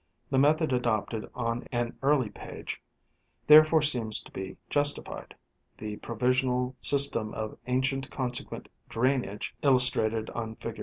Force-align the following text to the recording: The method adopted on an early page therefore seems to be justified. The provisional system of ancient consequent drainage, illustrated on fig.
The 0.31 0.39
method 0.39 0.73
adopted 0.73 1.29
on 1.35 1.67
an 1.71 1.95
early 2.01 2.31
page 2.31 2.81
therefore 3.45 3.83
seems 3.83 4.19
to 4.23 4.31
be 4.31 4.57
justified. 4.67 5.35
The 5.77 5.97
provisional 5.97 6.75
system 6.79 7.35
of 7.35 7.59
ancient 7.67 8.09
consequent 8.09 8.67
drainage, 8.89 9.53
illustrated 9.61 10.31
on 10.31 10.55
fig. 10.55 10.79